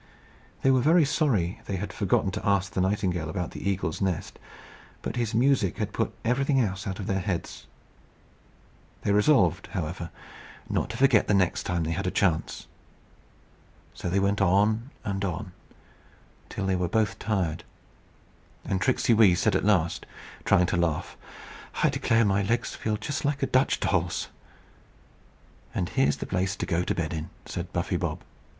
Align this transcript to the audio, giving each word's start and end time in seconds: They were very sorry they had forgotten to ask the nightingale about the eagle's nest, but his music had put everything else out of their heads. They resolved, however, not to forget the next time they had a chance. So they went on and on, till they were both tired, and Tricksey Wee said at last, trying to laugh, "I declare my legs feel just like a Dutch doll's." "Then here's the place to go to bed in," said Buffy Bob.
They 0.63 0.71
were 0.71 0.81
very 0.81 1.05
sorry 1.05 1.61
they 1.67 1.75
had 1.75 1.93
forgotten 1.93 2.31
to 2.31 2.43
ask 2.43 2.71
the 2.73 2.81
nightingale 2.81 3.29
about 3.29 3.51
the 3.51 3.69
eagle's 3.69 4.01
nest, 4.01 4.39
but 5.03 5.15
his 5.15 5.35
music 5.35 5.77
had 5.77 5.93
put 5.93 6.11
everything 6.25 6.59
else 6.59 6.87
out 6.87 6.97
of 6.97 7.05
their 7.05 7.19
heads. 7.19 7.67
They 9.03 9.11
resolved, 9.11 9.67
however, 9.73 10.09
not 10.67 10.89
to 10.89 10.97
forget 10.97 11.27
the 11.27 11.35
next 11.35 11.65
time 11.67 11.83
they 11.83 11.91
had 11.91 12.07
a 12.07 12.09
chance. 12.09 12.65
So 13.93 14.09
they 14.09 14.19
went 14.19 14.41
on 14.41 14.89
and 15.05 15.23
on, 15.23 15.51
till 16.49 16.65
they 16.65 16.75
were 16.75 16.89
both 16.89 17.19
tired, 17.19 17.63
and 18.65 18.81
Tricksey 18.81 19.13
Wee 19.13 19.35
said 19.35 19.55
at 19.55 19.63
last, 19.63 20.07
trying 20.45 20.65
to 20.65 20.77
laugh, 20.77 21.15
"I 21.83 21.89
declare 21.89 22.25
my 22.25 22.41
legs 22.41 22.73
feel 22.73 22.97
just 22.97 23.23
like 23.23 23.43
a 23.43 23.45
Dutch 23.45 23.79
doll's." 23.79 24.29
"Then 25.75 25.85
here's 25.85 26.17
the 26.17 26.25
place 26.25 26.55
to 26.55 26.65
go 26.65 26.83
to 26.83 26.95
bed 26.95 27.13
in," 27.13 27.29
said 27.45 27.71
Buffy 27.71 27.97
Bob. 27.97 28.21